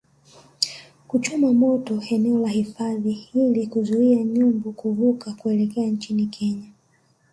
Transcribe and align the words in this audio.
kuchoma 1.07 1.53
moto 1.53 2.01
eneo 2.09 2.39
la 2.39 2.47
hifadhi 2.49 3.29
ili 3.33 3.67
kuzuia 3.67 4.23
nyumbu 4.23 4.71
kuvuka 4.73 5.33
kuelekea 5.33 5.85
nchini 5.87 6.25
Kenya 6.27 6.71